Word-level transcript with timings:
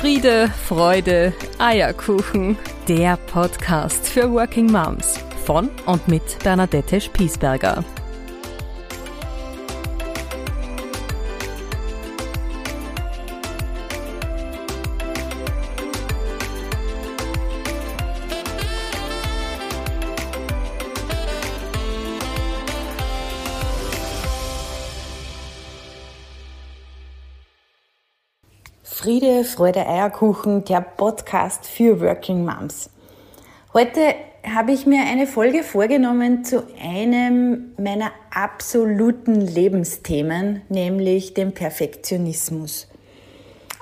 Friede, 0.00 0.50
Freude, 0.66 1.34
Eierkuchen. 1.58 2.56
Der 2.88 3.18
Podcast 3.18 4.08
für 4.08 4.32
Working 4.32 4.72
Moms 4.72 5.18
von 5.44 5.68
und 5.84 6.08
mit 6.08 6.22
Bernadette 6.42 7.02
Spiesberger. 7.02 7.84
Freude, 29.44 29.86
Eierkuchen, 29.86 30.64
der 30.64 30.80
Podcast 30.80 31.66
für 31.66 32.00
Working 32.00 32.44
Moms. 32.44 32.90
Heute 33.72 34.14
habe 34.44 34.72
ich 34.72 34.86
mir 34.86 35.02
eine 35.02 35.26
Folge 35.26 35.62
vorgenommen 35.62 36.44
zu 36.44 36.62
einem 36.82 37.72
meiner 37.78 38.10
absoluten 38.34 39.40
Lebensthemen, 39.40 40.62
nämlich 40.68 41.34
dem 41.34 41.52
Perfektionismus. 41.52 42.88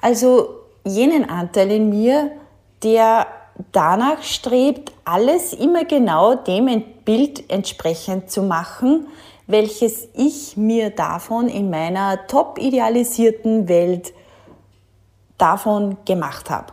Also 0.00 0.50
jenen 0.84 1.28
Anteil 1.28 1.70
in 1.70 1.90
mir, 1.90 2.30
der 2.82 3.27
danach 3.72 4.22
strebt, 4.22 4.92
alles 5.04 5.52
immer 5.52 5.84
genau 5.84 6.34
dem 6.34 6.82
Bild 7.04 7.50
entsprechend 7.50 8.30
zu 8.30 8.42
machen, 8.42 9.08
welches 9.46 10.08
ich 10.14 10.56
mir 10.56 10.90
davon 10.90 11.48
in 11.48 11.70
meiner 11.70 12.27
top 12.27 12.58
idealisierten 12.60 13.68
Welt 13.68 14.12
davon 15.38 15.97
gemacht 16.05 16.51
habe. 16.51 16.72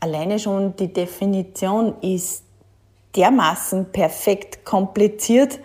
Alleine 0.00 0.38
schon 0.38 0.74
die 0.76 0.92
Definition 0.92 1.94
ist 2.00 2.44
dermaßen 3.14 3.92
perfekt 3.92 4.64
kompliziert. 4.64 5.60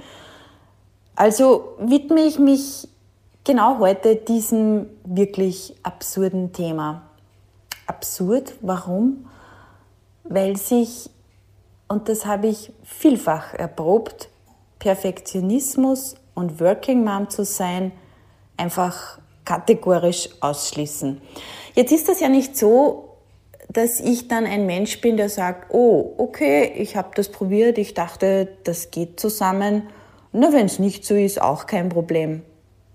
Also 1.15 1.75
widme 1.79 2.21
ich 2.21 2.37
mich 2.37 2.87
genau 3.43 3.79
heute 3.79 4.15
diesem 4.15 4.87
wirklich 5.03 5.75
absurden 5.81 6.53
Thema. 6.53 7.01
Absurd, 7.87 8.53
warum? 8.61 9.27
Weil 10.23 10.57
sich, 10.57 11.09
und 11.87 12.09
das 12.09 12.25
habe 12.25 12.47
ich 12.47 12.71
vielfach 12.83 13.53
erprobt, 13.53 14.29
Perfektionismus 14.77 16.15
und 16.35 16.59
Working 16.59 17.03
Mom 17.03 17.29
zu 17.29 17.45
sein 17.45 17.91
einfach 18.57 19.17
kategorisch 19.45 20.29
ausschließen. 20.41 21.21
Jetzt 21.77 21.91
ist 21.91 22.09
das 22.09 22.21
ja 22.21 22.27
nicht 22.27 22.57
so, 22.57 23.09
dass 23.69 23.99
ich 23.99 24.27
dann 24.27 24.47
ein 24.47 24.65
Mensch 24.65 24.99
bin, 24.99 25.15
der 25.15 25.29
sagt, 25.29 25.71
oh, 25.75 26.15
okay, 26.17 26.73
ich 26.75 26.95
habe 26.95 27.11
das 27.13 27.29
probiert, 27.29 27.77
ich 27.77 27.93
dachte, 27.93 28.47
das 28.63 28.89
geht 28.89 29.19
zusammen. 29.19 29.83
Na, 30.31 30.51
wenn 30.51 30.65
es 30.65 30.79
nicht 30.79 31.05
so 31.05 31.13
ist, 31.13 31.39
auch 31.39 31.67
kein 31.67 31.89
Problem. 31.89 32.41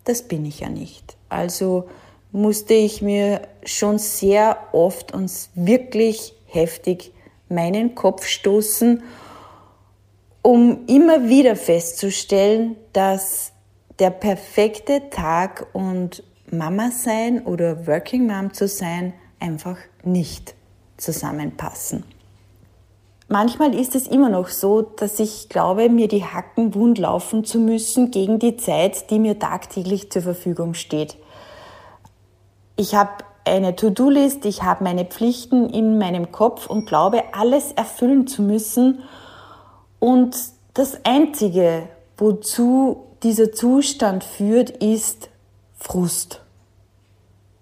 Das 0.02 0.22
bin 0.22 0.44
ich 0.44 0.58
ja 0.58 0.68
nicht. 0.68 1.16
Also 1.28 1.84
musste 2.32 2.74
ich 2.74 3.02
mir 3.02 3.42
schon 3.64 3.98
sehr 3.98 4.58
oft 4.72 5.14
und 5.14 5.30
wirklich 5.54 6.34
heftig 6.46 7.12
meinen 7.48 7.94
Kopf 7.94 8.26
stoßen, 8.26 9.04
um 10.42 10.88
immer 10.88 11.28
wieder 11.28 11.54
festzustellen, 11.54 12.74
dass 12.92 13.52
der 14.00 14.10
perfekte 14.10 15.08
Tag 15.08 15.68
und 15.72 16.24
Mama 16.52 16.90
sein 16.90 17.46
oder 17.46 17.86
Working 17.86 18.26
Mom 18.26 18.52
zu 18.52 18.68
sein 18.68 19.14
einfach 19.40 19.78
nicht 20.04 20.54
zusammenpassen. 20.98 22.04
Manchmal 23.28 23.74
ist 23.74 23.94
es 23.94 24.06
immer 24.06 24.28
noch 24.28 24.48
so, 24.48 24.82
dass 24.82 25.18
ich 25.18 25.48
glaube, 25.48 25.88
mir 25.88 26.08
die 26.08 26.24
Hacken 26.24 26.74
wund 26.74 26.98
laufen 26.98 27.44
zu 27.44 27.58
müssen 27.58 28.10
gegen 28.10 28.38
die 28.38 28.58
Zeit, 28.58 29.10
die 29.10 29.18
mir 29.18 29.38
tagtäglich 29.38 30.12
zur 30.12 30.20
Verfügung 30.20 30.74
steht. 30.74 31.16
Ich 32.76 32.94
habe 32.94 33.24
eine 33.46 33.74
To-Do-List, 33.74 34.44
ich 34.44 34.62
habe 34.62 34.84
meine 34.84 35.06
Pflichten 35.06 35.70
in 35.70 35.96
meinem 35.96 36.32
Kopf 36.32 36.66
und 36.66 36.84
glaube, 36.84 37.22
alles 37.32 37.72
erfüllen 37.72 38.26
zu 38.26 38.42
müssen. 38.42 39.02
Und 39.98 40.36
das 40.74 40.98
Einzige, 41.04 41.88
wozu 42.18 43.06
dieser 43.22 43.52
Zustand 43.52 44.22
führt, 44.22 44.68
ist 44.68 45.30
Frust. 45.78 46.41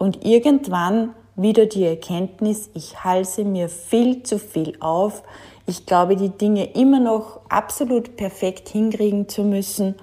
Und 0.01 0.25
irgendwann 0.25 1.15
wieder 1.37 1.67
die 1.67 1.85
Erkenntnis, 1.85 2.71
ich 2.73 3.05
halse 3.05 3.45
mir 3.45 3.69
viel 3.69 4.23
zu 4.23 4.39
viel 4.39 4.79
auf. 4.81 5.23
Ich 5.67 5.85
glaube, 5.85 6.17
die 6.17 6.31
Dinge 6.31 6.73
immer 6.73 7.01
noch 7.01 7.43
absolut 7.51 8.17
perfekt 8.17 8.71
hinkriegen 8.71 9.29
zu 9.29 9.45
müssen. 9.45 9.97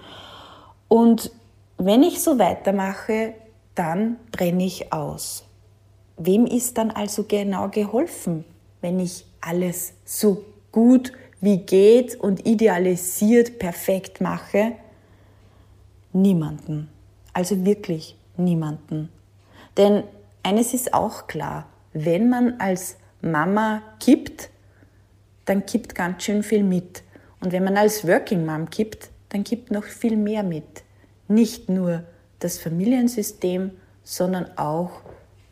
Und 0.87 1.31
wenn 1.79 2.03
ich 2.03 2.21
so 2.21 2.37
weitermache, 2.37 3.33
dann 3.73 4.17
brenne 4.31 4.65
ich 4.65 4.93
aus. 4.93 5.45
Wem 6.15 6.45
ist 6.45 6.77
dann 6.77 6.91
also 6.91 7.23
genau 7.23 7.69
geholfen, 7.69 8.45
wenn 8.81 8.99
ich 8.99 9.25
alles 9.41 9.93
so 10.05 10.45
gut 10.71 11.11
wie 11.41 11.57
geht 11.57 12.13
und 12.19 12.45
idealisiert 12.45 13.57
perfekt 13.57 14.21
mache? 14.21 14.73
Niemanden. 16.13 16.87
Also 17.33 17.65
wirklich 17.65 18.15
niemanden. 18.37 19.09
Denn 19.77 20.03
eines 20.43 20.73
ist 20.73 20.93
auch 20.93 21.27
klar, 21.27 21.67
wenn 21.93 22.29
man 22.29 22.59
als 22.59 22.97
Mama 23.21 23.81
kippt, 23.99 24.49
dann 25.45 25.65
kippt 25.65 25.95
ganz 25.95 26.23
schön 26.23 26.43
viel 26.43 26.63
mit. 26.63 27.03
Und 27.39 27.51
wenn 27.51 27.63
man 27.63 27.77
als 27.77 28.07
Working 28.07 28.45
Mom 28.45 28.69
kippt, 28.69 29.09
dann 29.29 29.43
kippt 29.43 29.71
noch 29.71 29.83
viel 29.83 30.17
mehr 30.17 30.43
mit. 30.43 30.83
Nicht 31.27 31.69
nur 31.69 32.03
das 32.39 32.57
Familiensystem, 32.57 33.71
sondern 34.03 34.57
auch 34.57 34.91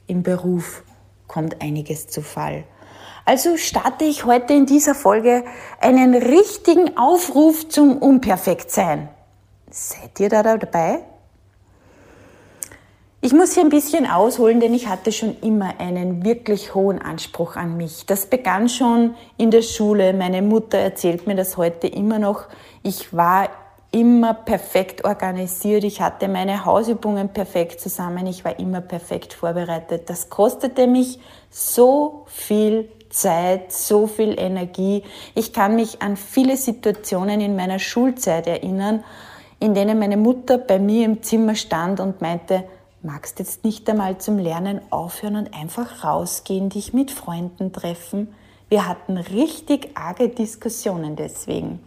im 0.07 0.23
Beruf 0.23 0.83
kommt 1.27 1.61
einiges 1.61 2.07
zu 2.07 2.21
Fall. 2.21 2.63
Also 3.25 3.57
starte 3.57 4.05
ich 4.05 4.25
heute 4.25 4.53
in 4.53 4.65
dieser 4.65 4.93
Folge 4.93 5.43
einen 5.79 6.13
richtigen 6.13 6.95
Aufruf 6.95 7.67
zum 7.69 7.97
Unperfektsein. 7.97 9.09
Seid 9.71 10.19
ihr 10.19 10.29
da 10.29 10.43
dabei? 10.43 11.03
Ich 13.25 13.33
muss 13.33 13.55
hier 13.55 13.63
ein 13.63 13.69
bisschen 13.69 14.05
ausholen, 14.05 14.59
denn 14.59 14.75
ich 14.75 14.87
hatte 14.87 15.11
schon 15.11 15.35
immer 15.41 15.79
einen 15.79 16.23
wirklich 16.23 16.75
hohen 16.75 17.01
Anspruch 17.01 17.55
an 17.55 17.75
mich. 17.75 18.05
Das 18.05 18.27
begann 18.27 18.69
schon 18.69 19.15
in 19.35 19.49
der 19.49 19.63
Schule. 19.63 20.13
Meine 20.13 20.43
Mutter 20.43 20.77
erzählt 20.77 21.25
mir 21.25 21.33
das 21.33 21.57
heute 21.57 21.87
immer 21.87 22.19
noch. 22.19 22.43
Ich 22.83 23.15
war 23.15 23.49
immer 23.89 24.35
perfekt 24.35 25.05
organisiert. 25.05 25.85
Ich 25.85 26.01
hatte 26.01 26.27
meine 26.27 26.65
Hausübungen 26.65 27.29
perfekt 27.29 27.81
zusammen. 27.81 28.27
Ich 28.27 28.45
war 28.45 28.59
immer 28.59 28.81
perfekt 28.81 29.33
vorbereitet. 29.33 30.07
Das 30.07 30.29
kostete 30.29 30.85
mich 30.85 31.17
so 31.49 32.25
viel 32.27 32.89
Zeit, 33.09 33.71
so 33.71 34.05
viel 34.05 34.39
Energie. 34.39 35.01
Ich 35.33 35.51
kann 35.51 35.75
mich 35.75 35.99
an 36.03 36.15
viele 36.15 36.57
Situationen 36.57 37.41
in 37.41 37.55
meiner 37.55 37.79
Schulzeit 37.79 38.45
erinnern, 38.45 39.03
in 39.59 39.73
denen 39.73 39.97
meine 39.97 40.17
Mutter 40.17 40.59
bei 40.59 40.77
mir 40.77 41.05
im 41.05 41.23
Zimmer 41.23 41.55
stand 41.55 41.99
und 41.99 42.21
meinte, 42.21 42.65
magst 43.05 43.39
jetzt 43.39 43.63
nicht 43.63 43.89
einmal 43.89 44.17
zum 44.17 44.39
Lernen 44.39 44.81
aufhören 44.89 45.35
und 45.35 45.53
einfach 45.53 46.03
rausgehen, 46.03 46.69
dich 46.69 46.93
mit 46.93 47.11
Freunden 47.11 47.71
treffen? 47.71 48.33
Wir 48.67 48.87
hatten 48.87 49.17
richtig 49.17 49.95
arge 49.95 50.29
Diskussionen 50.29 51.15
deswegen. 51.15 51.79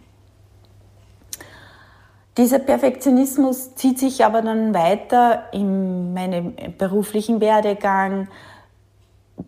Dieser 2.37 2.59
Perfektionismus 2.59 3.75
zieht 3.75 3.99
sich 3.99 4.23
aber 4.23 4.41
dann 4.41 4.73
weiter 4.73 5.51
in 5.51 6.13
meinem 6.13 6.55
beruflichen 6.77 7.41
Werdegang, 7.41 8.29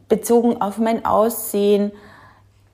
bezogen 0.10 0.62
auf 0.62 0.78
mein 0.78 1.06
Aussehen. 1.06 1.94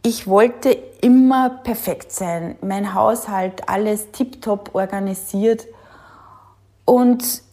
Ich 0.01 0.27
wollte 0.27 0.71
immer 1.01 1.50
perfekt 1.50 2.12
sein, 2.12 2.56
mein 2.62 2.95
Haushalt, 2.95 3.69
alles 3.69 4.12
tiptop 4.12 4.74
organisiert. 4.74 5.68
Und 6.83 7.46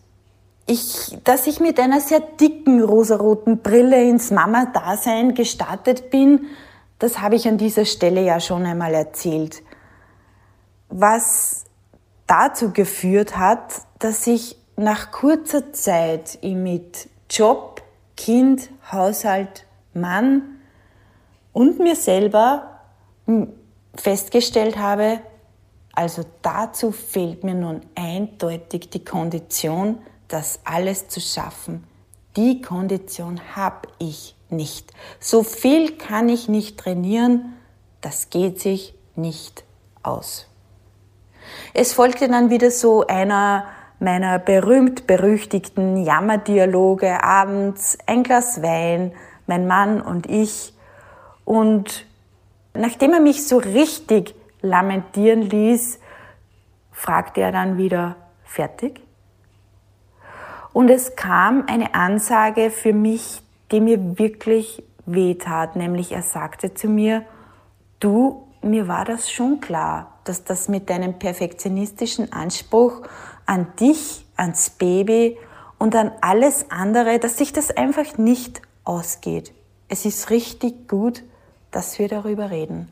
ich, 0.67 1.19
dass 1.25 1.47
ich 1.47 1.61
mit 1.61 1.79
einer 1.79 2.01
sehr 2.01 2.21
dicken 2.21 2.83
rosaroten 2.83 3.59
Brille 3.59 4.03
ins 4.09 4.31
Mama-Dasein 4.31 5.35
gestartet 5.35 6.11
bin, 6.11 6.47
das 6.99 7.21
habe 7.21 7.37
ich 7.37 7.47
an 7.47 7.59
dieser 7.59 7.85
Stelle 7.85 8.23
ja 8.23 8.41
schon 8.41 8.65
einmal 8.65 8.95
erzählt. 8.95 9.63
Was 10.89 11.65
dazu 12.27 12.71
geführt 12.71 13.37
hat, 13.37 13.83
dass 13.99 14.27
ich 14.27 14.57
nach 14.77 15.11
kurzer 15.11 15.73
Zeit 15.73 16.39
mit 16.43 17.09
Job, 17.29 17.83
Kind, 18.17 18.71
Haushalt, 18.91 19.67
Mann 19.93 20.43
und 21.53 21.79
mir 21.79 21.97
selber 21.97 22.81
festgestellt 23.95 24.79
habe, 24.79 25.21
also 25.95 26.23
dazu 26.43 26.91
fehlt 26.91 27.45
mir 27.45 27.55
nun 27.55 27.83
eindeutig 27.95 28.91
die 28.91 29.05
Kondition, 29.05 29.99
das 30.35 30.59
alles 30.65 31.07
zu 31.09 31.21
schaffen. 31.21 31.87
Die 32.37 32.61
Kondition 32.61 33.41
habe 33.55 33.89
ich 33.99 34.35
nicht. 34.51 34.93
So 35.21 35.45
viel 35.45 35.97
kann 35.97 36.29
ich 36.29 36.49
nicht 36.49 36.79
trainieren, 36.79 37.55
das 38.01 38.31
geht 38.31 38.61
sich 38.61 38.95
nicht 39.15 39.63
aus. 40.03 40.49
Es 41.73 41.93
folgte 41.93 42.29
dann 42.29 42.51
wieder 42.51 42.73
so 42.73 43.07
einer 43.07 43.67
meiner 44.01 44.41
berühmt-berüchtigten 44.41 46.05
Jammerdialoge 46.05 47.23
abends, 47.23 47.97
ein 48.07 48.25
Glas 48.25 48.61
Wein, 48.61 49.13
mein 49.47 49.69
Mann 49.69 50.01
und 50.01 50.29
ich. 50.29 50.75
Und 51.45 52.07
nachdem 52.75 53.13
er 53.13 53.21
mich 53.21 53.47
so 53.47 53.59
richtig 53.59 54.35
lamentieren 54.63 55.43
ließ, 55.43 56.01
fragte 56.91 57.41
er 57.41 57.53
dann 57.53 57.79
wieder, 57.79 58.17
fertig? 58.45 59.04
Und 60.75 60.91
es 60.91 61.15
kam 61.15 61.65
eine 61.69 61.95
Ansage 61.95 62.69
für 62.71 62.93
mich, 62.93 63.41
die 63.71 63.81
mir 63.81 64.19
wirklich 64.19 64.83
wehtat, 65.07 65.77
nämlich 65.77 66.11
er 66.11 66.23
sagte 66.23 66.75
zu 66.75 66.89
mir, 66.89 67.25
du, 68.01 68.49
mir 68.61 68.89
war 68.89 69.05
das 69.05 69.31
schon 69.31 69.61
klar, 69.61 70.19
dass 70.25 70.43
das 70.43 70.69
mit 70.69 70.91
deinem 70.91 71.19
perfektionistischen 71.19 72.33
Anspruch 72.33 73.03
an 73.47 73.69
dich, 73.79 74.27
ans 74.37 74.71
Baby 74.71 75.39
und 75.79 75.95
an 75.95 76.11
alles 76.21 76.71
andere, 76.73 77.21
dass 77.21 77.39
sich 77.39 77.53
das 77.53 77.71
einfach 77.71 78.19
nicht 78.19 78.61
ausgeht. 78.83 79.53
Es 79.89 80.05
ist 80.05 80.31
richtig 80.31 80.89
gut, 80.89 81.23
dass 81.71 82.01
wir 82.01 82.09
darüber 82.09 82.51
reden. 82.51 82.89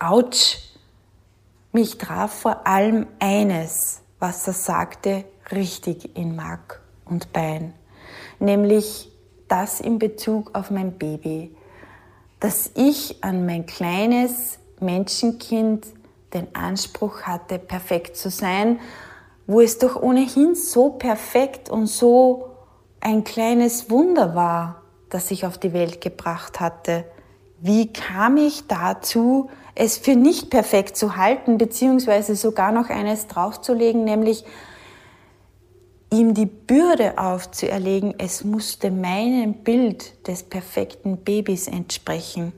Autsch! 0.00 0.58
Mich 1.70 1.96
traf 1.96 2.32
vor 2.32 2.66
allem 2.66 3.06
eines, 3.20 4.00
was 4.18 4.46
er 4.46 4.52
sagte, 4.52 5.24
richtig 5.52 6.16
in 6.16 6.36
Mark 6.36 6.82
und 7.04 7.32
Bein, 7.32 7.74
nämlich 8.38 9.10
das 9.48 9.80
in 9.80 9.98
Bezug 9.98 10.54
auf 10.54 10.70
mein 10.70 10.98
Baby, 10.98 11.54
dass 12.40 12.70
ich 12.74 13.22
an 13.22 13.46
mein 13.46 13.66
kleines 13.66 14.58
Menschenkind 14.80 15.86
den 16.34 16.54
Anspruch 16.54 17.22
hatte, 17.22 17.58
perfekt 17.58 18.16
zu 18.16 18.30
sein, 18.30 18.80
wo 19.46 19.60
es 19.60 19.78
doch 19.78 20.00
ohnehin 20.00 20.54
so 20.54 20.90
perfekt 20.90 21.70
und 21.70 21.86
so 21.86 22.50
ein 23.00 23.24
kleines 23.24 23.90
Wunder 23.90 24.34
war, 24.34 24.82
das 25.08 25.30
ich 25.30 25.46
auf 25.46 25.56
die 25.56 25.72
Welt 25.72 26.00
gebracht 26.00 26.60
hatte. 26.60 27.04
Wie 27.60 27.92
kam 27.92 28.36
ich 28.36 28.66
dazu, 28.66 29.50
es 29.74 29.96
für 29.96 30.16
nicht 30.16 30.50
perfekt 30.50 30.96
zu 30.96 31.16
halten, 31.16 31.58
beziehungsweise 31.58 32.36
sogar 32.36 32.72
noch 32.72 32.88
eines 32.88 33.26
draufzulegen, 33.26 34.04
nämlich 34.04 34.44
ihm 36.12 36.34
die 36.34 36.46
Bürde 36.46 37.18
aufzuerlegen, 37.18 38.14
es 38.18 38.44
musste 38.44 38.90
meinem 38.90 39.54
Bild 39.54 40.26
des 40.26 40.42
perfekten 40.42 41.18
Babys 41.18 41.68
entsprechen. 41.68 42.52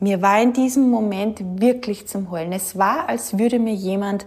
Mir 0.00 0.20
war 0.20 0.42
in 0.42 0.52
diesem 0.52 0.90
Moment 0.90 1.60
wirklich 1.60 2.06
zum 2.06 2.30
Heulen. 2.30 2.52
Es 2.52 2.76
war, 2.76 3.08
als 3.08 3.38
würde 3.38 3.58
mir 3.58 3.74
jemand 3.74 4.26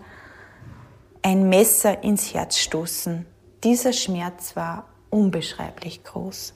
ein 1.21 1.49
Messer 1.49 2.03
ins 2.03 2.33
Herz 2.33 2.57
stoßen. 2.57 3.25
Dieser 3.63 3.93
Schmerz 3.93 4.55
war 4.55 4.85
unbeschreiblich 5.09 6.03
groß. 6.03 6.53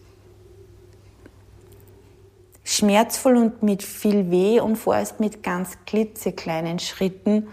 Schmerzvoll 2.73 3.37
und 3.37 3.61
mit 3.61 3.83
viel 3.83 4.31
Weh 4.31 4.59
und 4.59 4.77
vorerst 4.77 5.19
mit 5.19 5.43
ganz 5.43 5.77
klitzekleinen 5.85 6.79
Schritten 6.79 7.47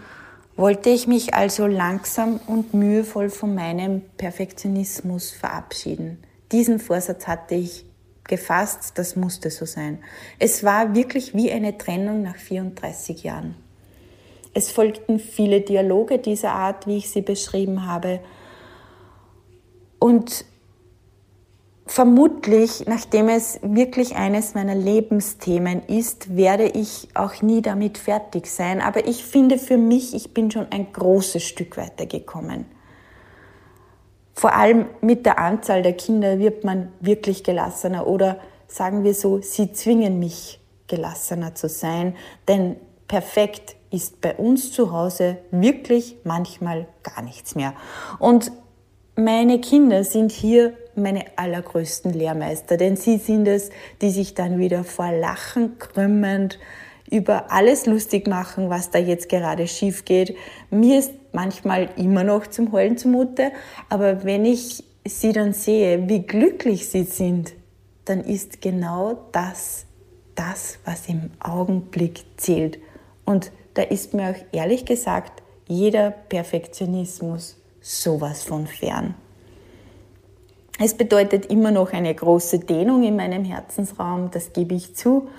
wollte 0.55 0.89
ich 0.89 1.05
mich 1.05 1.35
also 1.35 1.67
langsam 1.67 2.39
und 2.47 2.73
mühevoll 2.73 3.29
von 3.29 3.53
meinem 3.53 4.01
Perfektionismus 4.17 5.29
verabschieden. 5.29 6.23
Diesen 6.51 6.79
Vorsatz 6.79 7.27
hatte 7.27 7.53
ich 7.53 7.85
gefasst, 8.23 8.93
das 8.95 9.15
musste 9.15 9.51
so 9.51 9.65
sein. 9.65 9.99
Es 10.39 10.63
war 10.63 10.95
wirklich 10.95 11.35
wie 11.35 11.51
eine 11.51 11.77
Trennung 11.77 12.23
nach 12.23 12.37
34 12.37 13.23
Jahren. 13.23 13.55
Es 14.55 14.71
folgten 14.71 15.19
viele 15.19 15.61
Dialoge 15.61 16.17
dieser 16.17 16.53
Art, 16.53 16.87
wie 16.87 16.97
ich 16.97 17.11
sie 17.11 17.21
beschrieben 17.21 17.85
habe. 17.85 18.21
Und 19.99 20.45
vermutlich, 21.85 22.85
nachdem 22.87 23.29
es 23.29 23.59
wirklich 23.61 24.15
eines 24.15 24.53
meiner 24.53 24.75
Lebensthemen 24.75 25.83
ist, 25.87 26.35
werde 26.35 26.65
ich 26.65 27.09
auch 27.13 27.41
nie 27.41 27.61
damit 27.61 27.97
fertig 27.97 28.47
sein. 28.47 28.81
Aber 28.81 29.07
ich 29.07 29.25
finde 29.25 29.57
für 29.57 29.77
mich, 29.77 30.13
ich 30.13 30.33
bin 30.33 30.51
schon 30.51 30.67
ein 30.71 30.93
großes 30.93 31.43
Stück 31.43 31.77
weiter 31.77 32.05
gekommen. 32.05 32.65
Vor 34.33 34.53
allem 34.55 34.85
mit 35.01 35.25
der 35.25 35.39
Anzahl 35.39 35.81
der 35.81 35.93
Kinder 35.93 36.39
wird 36.39 36.63
man 36.63 36.91
wirklich 36.99 37.43
gelassener 37.43 38.07
oder 38.07 38.39
sagen 38.67 39.03
wir 39.03 39.13
so, 39.13 39.41
sie 39.41 39.73
zwingen 39.73 40.19
mich 40.19 40.59
gelassener 40.87 41.53
zu 41.55 41.69
sein, 41.69 42.15
denn 42.47 42.77
perfekt 43.07 43.75
ist 43.91 44.21
bei 44.21 44.35
uns 44.35 44.71
zu 44.71 44.93
Hause 44.93 45.37
wirklich 45.51 46.17
manchmal 46.23 46.87
gar 47.03 47.21
nichts 47.21 47.55
mehr. 47.55 47.73
Und 48.19 48.51
meine 49.15 49.59
Kinder 49.59 50.03
sind 50.03 50.31
hier 50.31 50.73
meine 50.95 51.25
allergrößten 51.37 52.13
Lehrmeister, 52.13 52.77
denn 52.77 52.95
sie 52.95 53.17
sind 53.17 53.47
es, 53.47 53.69
die 54.01 54.09
sich 54.09 54.33
dann 54.33 54.59
wieder 54.59 54.83
vor 54.83 55.11
Lachen 55.11 55.77
krümmend 55.79 56.59
über 57.09 57.51
alles 57.51 57.85
lustig 57.85 58.27
machen, 58.27 58.69
was 58.69 58.89
da 58.89 58.99
jetzt 58.99 59.29
gerade 59.29 59.67
schief 59.67 60.05
geht. 60.05 60.35
Mir 60.69 60.99
ist 60.99 61.11
manchmal 61.33 61.89
immer 61.97 62.23
noch 62.23 62.47
zum 62.47 62.71
Heulen 62.71 62.97
zumute, 62.97 63.51
aber 63.89 64.23
wenn 64.23 64.45
ich 64.45 64.83
sie 65.05 65.33
dann 65.33 65.53
sehe, 65.53 66.07
wie 66.07 66.21
glücklich 66.21 66.87
sie 66.87 67.03
sind, 67.03 67.53
dann 68.05 68.21
ist 68.21 68.61
genau 68.61 69.27
das 69.31 69.85
das, 70.35 70.79
was 70.85 71.07
im 71.07 71.31
Augenblick 71.39 72.23
zählt. 72.37 72.79
Und 73.25 73.51
da 73.73 73.83
ist 73.83 74.13
mir 74.13 74.31
auch 74.31 74.53
ehrlich 74.53 74.85
gesagt 74.85 75.43
jeder 75.67 76.11
Perfektionismus 76.11 77.57
sowas 77.79 78.43
von 78.43 78.67
fern. 78.67 79.15
Es 80.83 80.95
bedeutet 80.95 81.45
immer 81.45 81.69
noch 81.69 81.93
eine 81.93 82.13
große 82.13 82.57
Dehnung 82.57 83.03
in 83.03 83.15
meinem 83.15 83.43
Herzensraum, 83.43 84.31
das 84.31 84.51
gebe 84.51 84.73
ich 84.73 84.95
zu. 84.95 85.29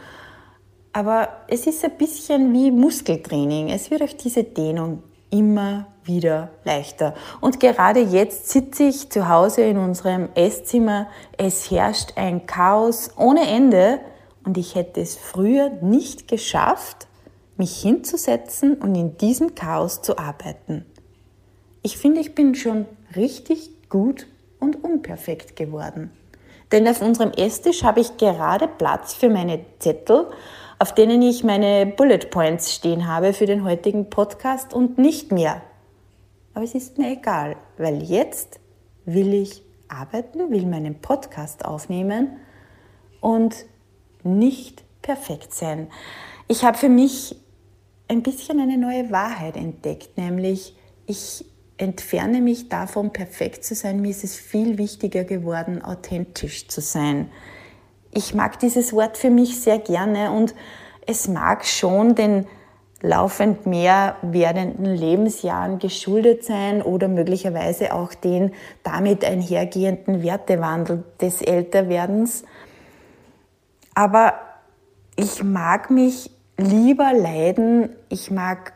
Aber 0.93 1.31
es 1.49 1.67
ist 1.67 1.85
ein 1.85 1.99
bisschen 1.99 2.53
wie 2.53 2.71
Muskeltraining. 2.71 3.69
Es 3.71 3.91
wird 3.91 4.03
auch 4.03 4.13
diese 4.13 4.45
Dehnung 4.45 5.03
immer 5.31 5.89
wieder 6.05 6.51
leichter. 6.65 7.15
Und 7.41 7.59
gerade 7.59 7.99
jetzt 7.99 8.51
sitze 8.51 8.85
ich 8.85 9.11
zu 9.11 9.29
Hause 9.29 9.63
in 9.63 9.79
unserem 9.79 10.29
Esszimmer. 10.37 11.09
Es 11.37 11.73
herrscht 11.73 12.13
ein 12.15 12.47
Chaos 12.47 13.11
ohne 13.17 13.49
Ende 13.49 13.99
und 14.45 14.57
ich 14.57 14.77
hätte 14.77 15.01
es 15.01 15.17
früher 15.17 15.71
nicht 15.81 16.29
geschafft, 16.29 17.09
mich 17.57 17.83
hinzusetzen 17.83 18.75
und 18.75 18.95
in 18.95 19.17
diesem 19.17 19.57
Chaos 19.57 20.03
zu 20.03 20.19
arbeiten. 20.19 20.85
Ich 21.83 21.99
finde, 21.99 22.21
ich 22.21 22.37
bin 22.37 22.55
schon 22.55 22.87
richtig 23.17 23.89
gut 23.89 24.29
und 24.63 24.83
unperfekt 24.83 25.57
geworden. 25.57 26.11
Denn 26.73 26.89
auf 26.89 27.03
unserem 27.03 27.33
Esstisch 27.33 27.83
habe 27.85 28.01
ich 28.01 28.17
gerade 28.17 28.67
Platz 28.67 29.13
für 29.13 29.29
meine 29.29 29.61
Zettel 29.79 30.29
auf 30.83 30.93
denen 30.93 31.23
ich 31.23 31.45
meine 31.45 31.87
Bullet 31.87 32.29
Points 32.29 32.75
stehen 32.75 33.07
habe 33.07 33.35
für 33.35 33.47
den 33.47 33.63
heutigen 33.63 34.11
Podcast 34.11 34.75
und 34.75 34.99
nicht 34.99 35.31
mehr. 35.31 35.63
Aber 36.55 36.65
es 36.65 36.75
ist 36.75 36.99
mir 36.99 37.13
egal, 37.13 37.55
weil 37.79 38.03
jetzt 38.03 38.59
will 39.05 39.33
ich 39.33 39.63
arbeiten, 39.87 40.51
will 40.51 40.67
meinen 40.67 40.97
Podcast 40.97 41.65
aufnehmen 41.65 42.37
und 43.21 43.55
nicht 44.25 44.83
perfekt 45.03 45.55
sein. 45.55 45.87
Ich 46.49 46.65
habe 46.65 46.77
für 46.77 46.89
mich 46.89 47.37
ein 48.09 48.25
bisschen 48.25 48.59
eine 48.59 48.77
neue 48.77 49.13
Wahrheit 49.13 49.57
entdeckt, 49.57 50.19
nämlich 50.19 50.75
ich 51.07 51.45
entferne 51.83 52.41
mich 52.41 52.69
davon, 52.69 53.13
perfekt 53.13 53.65
zu 53.65 53.75
sein. 53.75 54.01
Mir 54.01 54.11
ist 54.11 54.25
es 54.25 54.37
viel 54.37 54.79
wichtiger 54.79 55.25
geworden, 55.25 55.83
authentisch 55.83 56.69
zu 56.69 56.81
sein 56.81 57.31
ich 58.13 58.35
mag 58.35 58.59
dieses 58.59 58.93
Wort 58.93 59.17
für 59.17 59.31
mich 59.31 59.61
sehr 59.61 59.79
gerne 59.79 60.31
und 60.33 60.55
es 61.07 61.29
mag 61.29 61.65
schon 61.65 62.15
den 62.15 62.47
laufend 63.01 63.67
mehr 63.67 64.17
werdenden 64.23 64.85
Lebensjahren 64.85 65.81
geschuldet 65.81 66.45
sein 66.45 66.83
oder 66.83 67.09
möglicherweise 67.09 67.93
auch 67.95 68.15
den 68.15 68.53
damit 68.85 69.25
einhergehenden 69.25 70.23
Wertewandel 70.23 71.03
des 71.21 71.43
Älterwerdens. 71.43 72.45
Aber 73.95 74.35
ich 75.17 75.43
mag 75.43 75.91
mich 75.91 76.31
lieber 76.57 77.13
leiden, 77.13 77.91
ich 78.09 78.31
mag 78.31 78.73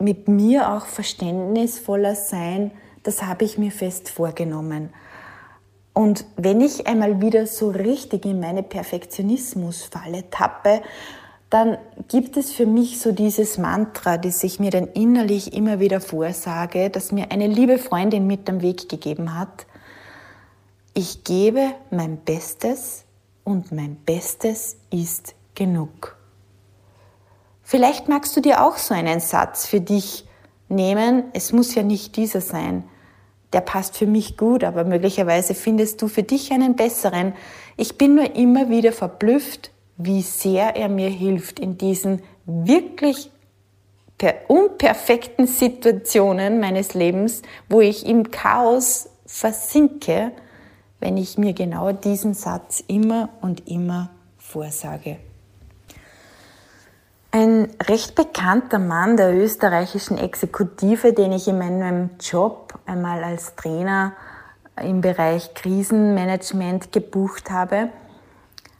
mit 0.00 0.28
mir 0.28 0.72
auch 0.72 0.86
verständnisvoller 0.86 2.14
sein, 2.14 2.70
das 3.02 3.22
habe 3.22 3.44
ich 3.44 3.58
mir 3.58 3.70
fest 3.70 4.10
vorgenommen. 4.10 4.90
Und 5.92 6.24
wenn 6.36 6.60
ich 6.60 6.86
einmal 6.86 7.20
wieder 7.20 7.46
so 7.46 7.70
richtig 7.70 8.24
in 8.24 8.40
meine 8.40 8.62
Perfektionismusfalle 8.62 10.30
tappe, 10.30 10.82
dann 11.50 11.78
gibt 12.08 12.36
es 12.36 12.52
für 12.52 12.64
mich 12.64 13.00
so 13.00 13.10
dieses 13.10 13.58
Mantra, 13.58 14.16
das 14.16 14.44
ich 14.44 14.60
mir 14.60 14.70
dann 14.70 14.86
innerlich 14.86 15.52
immer 15.52 15.80
wieder 15.80 16.00
vorsage, 16.00 16.90
das 16.90 17.10
mir 17.10 17.32
eine 17.32 17.48
liebe 17.48 17.78
Freundin 17.78 18.26
mit 18.26 18.48
am 18.48 18.62
Weg 18.62 18.88
gegeben 18.88 19.38
hat. 19.38 19.66
ich 20.94 21.24
gebe 21.24 21.74
mein 21.90 22.18
Bestes 22.18 23.04
und 23.44 23.72
mein 23.72 23.96
Bestes 23.96 24.76
ist 24.90 25.34
genug. 25.54 26.19
Vielleicht 27.70 28.08
magst 28.08 28.36
du 28.36 28.40
dir 28.40 28.64
auch 28.64 28.78
so 28.78 28.94
einen 28.94 29.20
Satz 29.20 29.64
für 29.64 29.80
dich 29.80 30.26
nehmen. 30.68 31.22
Es 31.34 31.52
muss 31.52 31.72
ja 31.76 31.84
nicht 31.84 32.16
dieser 32.16 32.40
sein. 32.40 32.82
Der 33.52 33.60
passt 33.60 33.96
für 33.96 34.08
mich 34.08 34.36
gut, 34.36 34.64
aber 34.64 34.82
möglicherweise 34.82 35.54
findest 35.54 36.02
du 36.02 36.08
für 36.08 36.24
dich 36.24 36.50
einen 36.50 36.74
besseren. 36.74 37.32
Ich 37.76 37.96
bin 37.96 38.16
nur 38.16 38.34
immer 38.34 38.70
wieder 38.70 38.90
verblüfft, 38.90 39.70
wie 39.98 40.22
sehr 40.22 40.74
er 40.74 40.88
mir 40.88 41.10
hilft 41.10 41.60
in 41.60 41.78
diesen 41.78 42.22
wirklich 42.44 43.30
unperfekten 44.48 45.46
Situationen 45.46 46.58
meines 46.58 46.94
Lebens, 46.94 47.42
wo 47.68 47.80
ich 47.80 48.04
im 48.04 48.32
Chaos 48.32 49.10
versinke, 49.26 50.32
wenn 50.98 51.16
ich 51.16 51.38
mir 51.38 51.52
genau 51.52 51.92
diesen 51.92 52.34
Satz 52.34 52.82
immer 52.88 53.28
und 53.40 53.68
immer 53.68 54.10
vorsage. 54.38 55.18
Ein 57.32 57.68
recht 57.84 58.16
bekannter 58.16 58.80
Mann 58.80 59.16
der 59.16 59.32
österreichischen 59.32 60.18
Exekutive, 60.18 61.12
den 61.12 61.30
ich 61.30 61.46
in 61.46 61.58
meinem 61.58 62.10
Job 62.20 62.74
einmal 62.86 63.22
als 63.22 63.54
Trainer 63.54 64.14
im 64.82 65.00
Bereich 65.00 65.54
Krisenmanagement 65.54 66.90
gebucht 66.90 67.50
habe, 67.52 67.90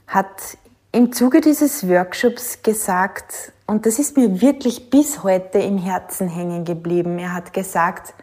hat 0.05 0.57
im 0.91 1.13
Zuge 1.13 1.39
dieses 1.39 1.87
Workshops 1.87 2.61
gesagt, 2.61 3.53
und 3.67 3.85
das 3.85 3.99
ist 3.99 4.17
mir 4.17 4.41
wirklich 4.41 4.89
bis 4.89 5.23
heute 5.23 5.59
im 5.59 5.77
Herzen 5.77 6.27
hängen 6.27 6.65
geblieben, 6.65 7.19
er 7.19 7.33
hat 7.33 7.53
gesagt, 7.53 8.13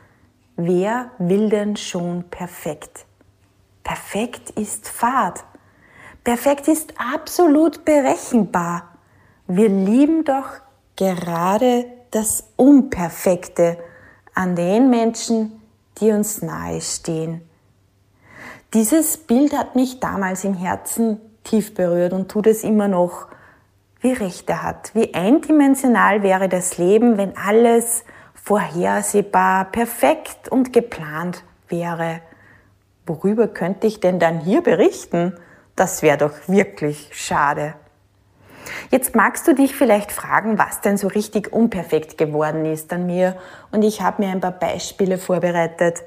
wer 0.57 1.11
will 1.17 1.49
denn 1.49 1.77
schon 1.77 2.25
perfekt? 2.25 3.07
Perfekt 3.83 4.51
ist 4.51 4.89
Fahrt. 4.89 5.43
Perfekt 6.23 6.69
ist 6.69 6.93
absolut 6.99 7.87
berechenbar. 7.87 8.88
Wir 9.51 9.71
lieben 9.71 10.25
doch 10.25 10.45
gerade 10.95 11.87
das 12.11 12.53
Unperfekte 12.57 13.79
an 14.35 14.55
den 14.55 14.91
Menschen, 14.91 15.63
die 15.99 16.11
uns 16.11 16.43
nahestehen. 16.43 17.41
Dieses 18.75 19.17
Bild 19.17 19.57
hat 19.57 19.75
mich 19.75 20.01
damals 20.01 20.45
im 20.45 20.53
Herzen 20.53 21.19
tief 21.45 21.73
berührt 21.73 22.13
und 22.13 22.31
tut 22.31 22.47
es 22.47 22.63
immer 22.63 22.89
noch. 22.89 23.29
Wie 24.03 24.13
recht 24.13 24.51
er 24.51 24.63
hat. 24.63 24.95
Wie 24.95 25.15
eindimensional 25.15 26.23
wäre 26.23 26.51
das 26.51 26.77
Leben, 26.77 27.17
wenn 27.17 27.35
alles 27.39 28.05
vorhersehbar, 28.35 29.65
perfekt 29.73 30.51
und 30.51 30.75
geplant 30.75 31.43
wäre. 31.69 32.21
Worüber 33.07 33.49
könnte 33.49 33.87
ich 33.87 34.01
denn 34.01 34.19
dann 34.19 34.41
hier 34.41 34.63
berichten? 34.63 35.39
Das 35.75 36.03
wäre 36.03 36.19
doch 36.19 36.35
wirklich 36.49 37.09
schade. 37.13 37.77
Jetzt 38.91 39.15
magst 39.15 39.47
du 39.47 39.55
dich 39.55 39.75
vielleicht 39.75 40.13
fragen, 40.13 40.59
was 40.59 40.81
denn 40.81 40.97
so 40.97 41.09
richtig 41.09 41.53
unperfekt 41.53 42.19
geworden 42.19 42.65
ist 42.65 42.93
an 42.93 43.07
mir. 43.07 43.37
Und 43.73 43.83
ich 43.83 44.01
habe 44.01 44.23
mir 44.23 44.31
ein 44.31 44.41
paar 44.41 44.53
Beispiele 44.53 45.19
vorbereitet. 45.19 46.03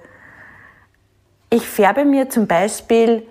Ich 1.50 1.68
färbe 1.68 2.06
mir 2.06 2.30
zum 2.30 2.48
Beispiel 2.48 3.28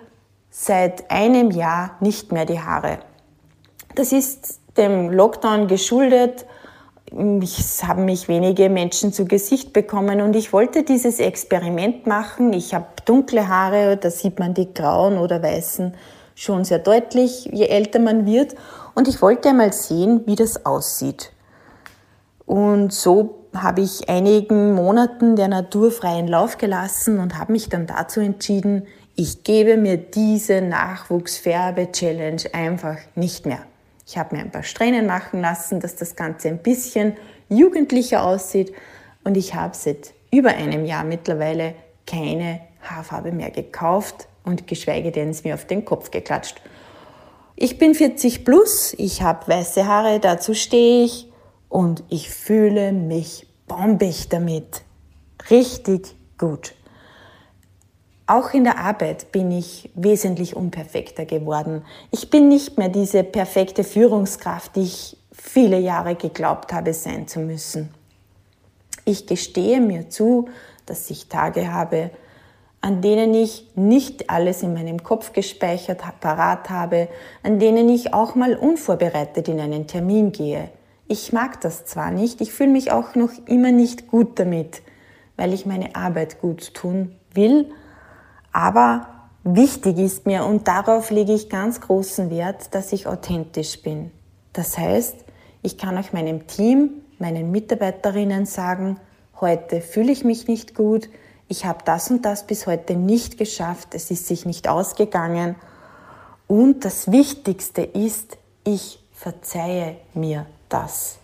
seit 0.49 1.09
einem 1.09 1.49
Jahr 1.51 1.97
nicht 2.01 2.31
mehr 2.31 2.45
die 2.45 2.59
Haare. 2.59 2.99
Das 3.95 4.11
ist 4.11 4.59
dem 4.77 5.09
Lockdown 5.09 5.67
geschuldet. 5.67 6.45
Es 7.41 7.83
haben 7.83 8.05
mich 8.05 8.27
wenige 8.27 8.69
Menschen 8.69 9.11
zu 9.11 9.25
Gesicht 9.25 9.73
bekommen 9.73 10.21
und 10.21 10.35
ich 10.35 10.53
wollte 10.53 10.83
dieses 10.83 11.19
Experiment 11.19 12.07
machen. 12.07 12.53
Ich 12.53 12.73
habe 12.73 12.85
dunkle 13.05 13.49
Haare, 13.49 13.97
da 13.97 14.09
sieht 14.09 14.39
man 14.39 14.53
die 14.53 14.73
grauen 14.73 15.17
oder 15.17 15.43
weißen 15.43 15.93
schon 16.35 16.63
sehr 16.63 16.79
deutlich, 16.79 17.49
je 17.51 17.65
älter 17.65 17.99
man 17.99 18.25
wird. 18.25 18.55
Und 18.93 19.07
ich 19.07 19.21
wollte 19.21 19.49
einmal 19.49 19.73
sehen, 19.73 20.23
wie 20.25 20.35
das 20.35 20.65
aussieht. 20.65 21.31
Und 22.45 22.93
so 22.93 23.45
habe 23.53 23.81
ich 23.81 24.09
einigen 24.09 24.73
Monaten 24.73 25.35
der 25.35 25.47
Natur 25.47 25.91
freien 25.91 26.27
Lauf 26.27 26.57
gelassen 26.57 27.19
und 27.19 27.37
habe 27.37 27.51
mich 27.51 27.69
dann 27.69 27.87
dazu 27.87 28.19
entschieden, 28.19 28.87
ich 29.15 29.43
gebe 29.43 29.77
mir 29.77 29.97
diese 29.97 30.61
Nachwuchsfärbe-Challenge 30.61 32.43
einfach 32.53 32.97
nicht 33.15 33.45
mehr. 33.45 33.59
Ich 34.07 34.17
habe 34.17 34.35
mir 34.35 34.41
ein 34.41 34.51
paar 34.51 34.63
Strähnen 34.63 35.05
machen 35.05 35.41
lassen, 35.41 35.79
dass 35.79 35.95
das 35.95 36.15
Ganze 36.15 36.47
ein 36.47 36.57
bisschen 36.57 37.13
jugendlicher 37.49 38.23
aussieht 38.23 38.73
und 39.23 39.37
ich 39.37 39.53
habe 39.53 39.75
seit 39.75 40.13
über 40.31 40.49
einem 40.49 40.85
Jahr 40.85 41.03
mittlerweile 41.03 41.75
keine 42.07 42.61
Haarfarbe 42.81 43.31
mehr 43.31 43.51
gekauft 43.51 44.27
und 44.43 44.67
geschweige 44.67 45.11
denn 45.11 45.29
es 45.29 45.43
mir 45.43 45.53
auf 45.53 45.65
den 45.65 45.85
Kopf 45.85 46.09
geklatscht. 46.09 46.61
Ich 47.63 47.77
bin 47.77 47.93
40 47.93 48.43
plus, 48.43 48.95
ich 48.97 49.21
habe 49.21 49.47
weiße 49.47 49.85
Haare, 49.85 50.19
dazu 50.19 50.55
stehe 50.55 51.05
ich 51.05 51.31
und 51.69 52.03
ich 52.09 52.27
fühle 52.31 52.91
mich 52.91 53.45
bombig 53.67 54.29
damit. 54.29 54.81
Richtig 55.51 56.15
gut. 56.39 56.73
Auch 58.25 58.55
in 58.55 58.63
der 58.63 58.79
Arbeit 58.79 59.31
bin 59.31 59.51
ich 59.51 59.91
wesentlich 59.93 60.55
unperfekter 60.55 61.25
geworden. 61.25 61.85
Ich 62.09 62.31
bin 62.31 62.47
nicht 62.47 62.79
mehr 62.79 62.89
diese 62.89 63.23
perfekte 63.23 63.83
Führungskraft, 63.83 64.75
die 64.75 64.81
ich 64.81 65.17
viele 65.31 65.77
Jahre 65.77 66.15
geglaubt 66.15 66.73
habe 66.73 66.95
sein 66.95 67.27
zu 67.27 67.41
müssen. 67.41 67.93
Ich 69.05 69.27
gestehe 69.27 69.79
mir 69.79 70.09
zu, 70.09 70.49
dass 70.87 71.11
ich 71.11 71.27
Tage 71.27 71.71
habe, 71.71 72.09
an 72.81 73.01
denen 73.01 73.33
ich 73.35 73.67
nicht 73.75 74.29
alles 74.29 74.63
in 74.63 74.73
meinem 74.73 75.03
Kopf 75.03 75.33
gespeichert 75.33 76.01
parat 76.19 76.69
habe, 76.69 77.07
an 77.43 77.59
denen 77.59 77.87
ich 77.89 78.13
auch 78.13 78.33
mal 78.33 78.55
unvorbereitet 78.55 79.47
in 79.47 79.59
einen 79.59 79.85
Termin 79.85 80.31
gehe. 80.31 80.69
Ich 81.07 81.31
mag 81.31 81.61
das 81.61 81.85
zwar 81.85 82.09
nicht, 82.09 82.41
ich 82.41 82.51
fühle 82.51 82.71
mich 82.71 82.91
auch 82.91 83.15
noch 83.15 83.31
immer 83.45 83.71
nicht 83.71 84.07
gut 84.07 84.39
damit, 84.39 84.81
weil 85.37 85.53
ich 85.53 85.65
meine 85.65 85.95
Arbeit 85.95 86.41
gut 86.41 86.73
tun 86.73 87.15
will, 87.33 87.69
aber 88.51 89.07
wichtig 89.43 89.99
ist 89.99 90.25
mir 90.25 90.45
und 90.45 90.67
darauf 90.67 91.11
lege 91.11 91.33
ich 91.33 91.49
ganz 91.49 91.81
großen 91.81 92.31
Wert, 92.31 92.73
dass 92.73 92.93
ich 92.93 93.07
authentisch 93.07 93.81
bin. 93.81 94.11
Das 94.53 94.77
heißt, 94.77 95.17
ich 95.61 95.77
kann 95.77 95.97
auch 95.97 96.13
meinem 96.13 96.47
Team, 96.47 97.03
meinen 97.19 97.51
Mitarbeiterinnen 97.51 98.45
sagen, 98.45 98.99
heute 99.39 99.81
fühle 99.81 100.11
ich 100.11 100.23
mich 100.23 100.47
nicht 100.47 100.73
gut, 100.73 101.09
ich 101.51 101.65
habe 101.65 101.79
das 101.83 102.09
und 102.09 102.23
das 102.23 102.47
bis 102.47 102.65
heute 102.65 102.95
nicht 102.95 103.37
geschafft, 103.37 103.89
es 103.93 104.09
ist 104.09 104.25
sich 104.25 104.45
nicht 104.45 104.69
ausgegangen. 104.69 105.57
Und 106.47 106.85
das 106.85 107.11
Wichtigste 107.11 107.81
ist, 107.81 108.37
ich 108.63 109.03
verzeihe 109.11 109.97
mir 110.13 110.45
das. 110.69 111.17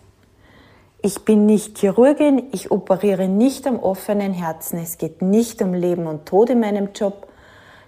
Ich 1.00 1.24
bin 1.24 1.46
nicht 1.46 1.78
Chirurgin, 1.78 2.42
ich 2.52 2.70
operiere 2.70 3.26
nicht 3.26 3.66
am 3.66 3.78
offenen 3.78 4.34
Herzen, 4.34 4.78
es 4.78 4.98
geht 4.98 5.22
nicht 5.22 5.62
um 5.62 5.72
Leben 5.72 6.06
und 6.06 6.26
Tod 6.26 6.50
in 6.50 6.60
meinem 6.60 6.90
Job. 6.94 7.26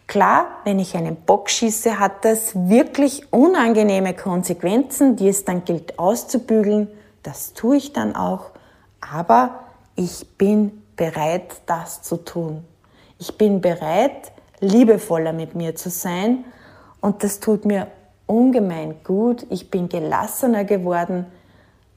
Klar, 0.07 0.47
wenn 0.65 0.79
ich 0.79 0.97
einen 0.97 1.17
Bock 1.17 1.51
schieße, 1.51 1.99
hat 1.99 2.25
das 2.25 2.53
wirklich 2.55 3.31
unangenehme 3.35 4.15
Konsequenzen, 4.15 5.17
die 5.17 5.29
es 5.29 5.45
dann 5.45 5.67
gilt 5.67 5.99
auszubügeln. 5.99 6.89
Das 7.23 7.53
tue 7.53 7.77
ich 7.77 7.93
dann 7.93 8.17
auch. 8.17 8.47
Aber 9.03 9.61
ich 9.95 10.27
bin 10.39 10.80
bereit, 11.01 11.63
das 11.65 12.03
zu 12.03 12.19
tun. 12.19 12.63
Ich 13.19 13.39
bin 13.39 13.63
bereit, 13.63 14.33
liebevoller 14.61 15.33
mit 15.33 15.55
mir 15.55 15.75
zu 15.75 15.89
sein 15.89 16.45
und 17.01 17.25
das 17.25 17.41
tut 17.41 17.65
mir 17.65 17.87
ungemein 18.27 18.97
gut. 19.03 19.47
Ich 19.49 19.71
bin 19.71 19.89
gelassener 19.89 20.65
geworden 20.65 21.25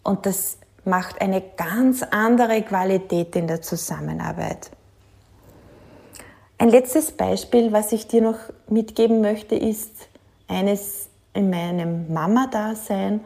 und 0.04 0.26
das 0.26 0.58
macht 0.86 1.20
eine 1.22 1.42
ganz 1.42 2.02
andere 2.02 2.62
Qualität 2.62 3.36
in 3.36 3.48
der 3.48 3.62
Zusammenarbeit. 3.62 4.72
Ein 6.58 6.70
letztes 6.70 7.12
Beispiel, 7.12 7.74
was 7.74 7.92
ich 7.92 8.08
dir 8.08 8.22
noch 8.22 8.40
mitgeben 8.70 9.20
möchte, 9.20 9.56
ist 9.56 10.08
eines 10.48 11.10
in 11.34 11.50
meinem 11.50 12.14
Mama-Dasein. 12.14 13.20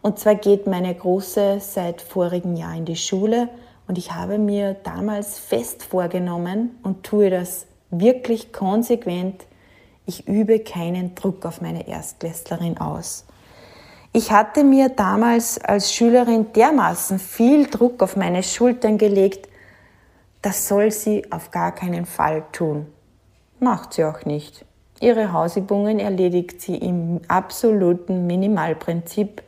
Und 0.00 0.20
zwar 0.20 0.36
geht 0.36 0.68
meine 0.68 0.94
Große 0.94 1.58
seit 1.58 2.02
vorigen 2.02 2.56
Jahr 2.56 2.76
in 2.76 2.84
die 2.84 2.94
Schule 2.94 3.48
und 3.86 3.98
ich 3.98 4.12
habe 4.12 4.38
mir 4.38 4.74
damals 4.74 5.38
fest 5.38 5.82
vorgenommen 5.82 6.78
und 6.82 7.04
tue 7.04 7.30
das 7.30 7.66
wirklich 7.90 8.52
konsequent, 8.52 9.44
ich 10.06 10.28
übe 10.28 10.60
keinen 10.60 11.14
Druck 11.14 11.46
auf 11.46 11.60
meine 11.60 11.88
Erstklässlerin 11.88 12.78
aus. 12.78 13.24
Ich 14.12 14.30
hatte 14.30 14.62
mir 14.62 14.90
damals 14.90 15.58
als 15.58 15.92
Schülerin 15.92 16.52
dermaßen 16.52 17.18
viel 17.18 17.66
Druck 17.66 18.02
auf 18.02 18.16
meine 18.16 18.42
Schultern 18.42 18.98
gelegt, 18.98 19.48
das 20.42 20.68
soll 20.68 20.90
sie 20.90 21.32
auf 21.32 21.50
gar 21.50 21.72
keinen 21.74 22.04
Fall 22.04 22.44
tun. 22.52 22.86
Macht 23.60 23.94
sie 23.94 24.04
auch 24.04 24.24
nicht. 24.24 24.64
Ihre 25.00 25.32
Hausübungen 25.32 25.98
erledigt 25.98 26.60
sie 26.60 26.76
im 26.76 27.22
absoluten 27.28 28.26
Minimalprinzip. 28.26 29.42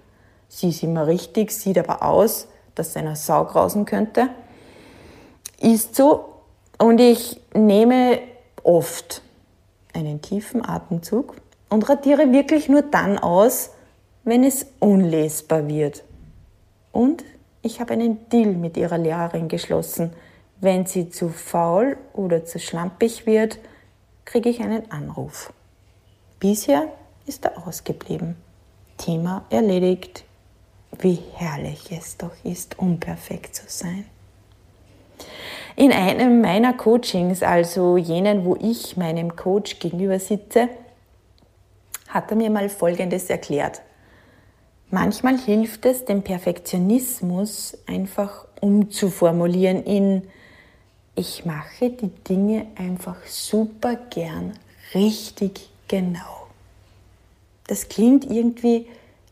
Sie 0.48 0.70
ist 0.70 0.82
immer 0.82 1.06
richtig, 1.06 1.50
sieht 1.50 1.78
aber 1.78 2.02
aus, 2.02 2.48
dass 2.76 2.96
einer 2.96 3.16
Sau 3.16 3.44
grausen 3.44 3.84
könnte. 3.84 4.28
Ist 5.60 5.96
so. 5.96 6.26
Und 6.78 7.00
ich 7.00 7.40
nehme 7.54 8.20
oft 8.62 9.22
einen 9.92 10.22
tiefen 10.22 10.64
Atemzug 10.64 11.34
und 11.68 11.88
radiere 11.88 12.32
wirklich 12.32 12.68
nur 12.68 12.82
dann 12.82 13.18
aus, 13.18 13.70
wenn 14.24 14.44
es 14.44 14.66
unlesbar 14.78 15.66
wird. 15.68 16.04
Und 16.92 17.24
ich 17.62 17.80
habe 17.80 17.94
einen 17.94 18.28
Deal 18.28 18.52
mit 18.52 18.76
ihrer 18.76 18.98
Lehrerin 18.98 19.48
geschlossen. 19.48 20.12
Wenn 20.60 20.86
sie 20.86 21.10
zu 21.10 21.30
faul 21.30 21.96
oder 22.12 22.44
zu 22.44 22.58
schlampig 22.58 23.26
wird, 23.26 23.58
kriege 24.24 24.48
ich 24.48 24.60
einen 24.60 24.90
Anruf. 24.90 25.52
Bisher 26.38 26.88
ist 27.26 27.44
er 27.44 27.66
ausgeblieben. 27.66 28.36
Thema 28.98 29.44
erledigt. 29.50 30.24
Wie 30.98 31.18
herrlich 31.34 31.90
es 31.90 32.16
doch 32.16 32.32
ist, 32.44 32.78
unperfekt 32.78 33.54
zu 33.54 33.64
sein. 33.66 34.04
In 35.76 35.92
einem 35.92 36.40
meiner 36.40 36.72
Coachings, 36.72 37.42
also 37.42 37.96
jenen, 37.96 38.44
wo 38.44 38.56
ich 38.56 38.96
meinem 38.96 39.36
Coach 39.36 39.78
gegenüber 39.78 40.18
sitze, 40.18 40.68
hat 42.08 42.30
er 42.30 42.36
mir 42.36 42.50
mal 42.50 42.68
Folgendes 42.68 43.28
erklärt. 43.28 43.82
Manchmal 44.90 45.38
hilft 45.38 45.84
es, 45.84 46.04
den 46.04 46.22
Perfektionismus 46.22 47.76
einfach 47.86 48.46
umzuformulieren 48.60 49.82
in 49.82 50.22
ich 51.18 51.46
mache 51.46 51.88
die 51.88 52.10
Dinge 52.10 52.66
einfach 52.76 53.16
super 53.24 53.96
gern 54.10 54.52
richtig 54.92 55.70
genau. 55.88 56.46
Das 57.66 57.88
klingt 57.88 58.30
irgendwie 58.30 58.86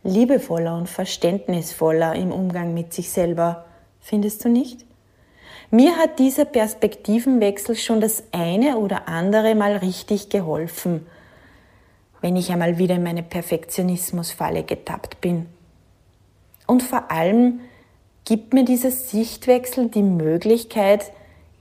liebevoller 0.04 0.76
und 0.76 0.88
verständnisvoller 0.88 2.14
im 2.14 2.30
Umgang 2.30 2.74
mit 2.74 2.92
sich 2.92 3.10
selber, 3.10 3.64
findest 4.00 4.44
du 4.44 4.48
nicht? 4.48 4.84
Mir 5.70 5.96
hat 5.96 6.18
dieser 6.18 6.44
Perspektivenwechsel 6.44 7.74
schon 7.74 8.00
das 8.00 8.24
eine 8.30 8.76
oder 8.76 9.08
andere 9.08 9.54
Mal 9.54 9.78
richtig 9.78 10.28
geholfen, 10.28 11.06
wenn 12.20 12.36
ich 12.36 12.52
einmal 12.52 12.78
wieder 12.78 12.94
in 12.94 13.02
meine 13.02 13.22
Perfektionismusfalle 13.22 14.62
getappt 14.62 15.20
bin. 15.20 15.46
Und 16.66 16.82
vor 16.82 17.10
allem 17.10 17.60
gibt 18.24 18.54
mir 18.54 18.64
dieser 18.64 18.90
Sichtwechsel 18.90 19.88
die 19.88 20.02
Möglichkeit, 20.02 21.10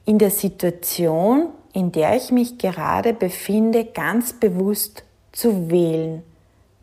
in 0.06 0.20
der 0.20 0.32
Situation, 0.32 1.48
in 1.74 1.92
der 1.92 2.16
ich 2.16 2.32
mich 2.32 2.58
gerade 2.58 3.14
befinde, 3.14 3.86
ganz 3.86 4.34
bewusst 4.34 5.04
zu 5.32 5.72
wählen. 5.72 6.24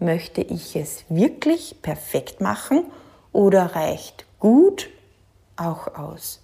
Möchte 0.01 0.41
ich 0.41 0.75
es 0.77 1.05
wirklich 1.11 1.77
perfekt 1.83 2.41
machen 2.41 2.87
oder 3.33 3.77
reicht 3.77 4.25
gut 4.39 4.89
auch 5.57 5.95
aus? 5.95 6.41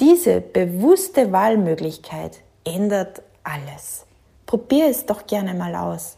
Diese 0.00 0.40
bewusste 0.40 1.30
Wahlmöglichkeit 1.30 2.40
ändert 2.64 3.20
alles. 3.44 4.06
Probier 4.46 4.88
es 4.88 5.04
doch 5.04 5.26
gerne 5.26 5.52
mal 5.52 5.74
aus. 5.74 6.16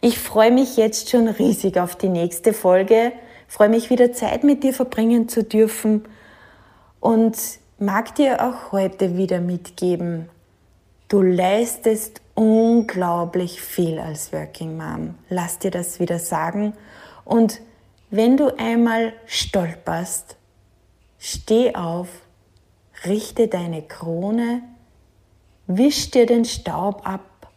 Ich 0.00 0.18
freue 0.18 0.52
mich 0.52 0.76
jetzt 0.76 1.10
schon 1.10 1.28
riesig 1.28 1.78
auf 1.78 1.96
die 1.96 2.08
nächste 2.08 2.52
Folge 2.52 3.12
freue 3.48 3.68
mich 3.68 3.90
wieder 3.90 4.12
Zeit 4.12 4.44
mit 4.44 4.62
dir 4.62 4.72
verbringen 4.72 5.28
zu 5.28 5.42
dürfen 5.42 6.04
und 7.00 7.36
mag 7.78 8.14
dir 8.14 8.42
auch 8.44 8.72
heute 8.72 9.16
wieder 9.16 9.40
mitgeben, 9.40 10.28
du 11.08 11.22
leistest 11.22 12.20
unglaublich 12.34 13.60
viel 13.60 13.98
als 13.98 14.32
Working 14.32 14.76
Mom. 14.76 15.14
Lass 15.28 15.58
dir 15.58 15.70
das 15.70 16.00
wieder 16.00 16.18
sagen. 16.18 16.74
Und 17.24 17.60
wenn 18.10 18.36
du 18.36 18.56
einmal 18.58 19.12
stolperst, 19.26 20.35
steh 21.26 21.74
auf, 21.74 22.08
richte 23.04 23.48
deine 23.48 23.82
Krone, 23.82 24.62
wisch 25.66 26.10
dir 26.10 26.26
den 26.26 26.44
Staub 26.44 27.06
ab 27.06 27.50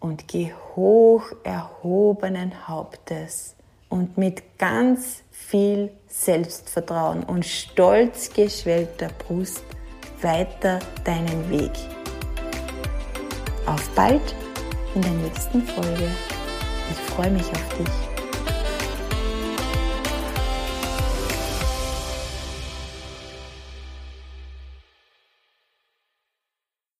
und 0.00 0.26
geh 0.26 0.52
hoch 0.74 1.24
erhobenen 1.44 2.66
Hauptes 2.66 3.54
und 3.88 4.18
mit 4.18 4.58
ganz 4.58 5.22
viel 5.30 5.92
Selbstvertrauen 6.08 7.22
und 7.22 7.44
stolz 7.44 8.32
geschwellter 8.32 9.08
Brust 9.26 9.62
weiter 10.20 10.80
deinen 11.04 11.48
Weg. 11.50 11.72
Auf 13.66 13.88
bald 13.90 14.34
in 14.94 15.02
der 15.02 15.12
nächsten 15.12 15.62
Folge. 15.62 16.10
Ich 16.90 16.98
freue 17.12 17.30
mich 17.30 17.46
auf 17.52 17.78
dich. 17.78 18.01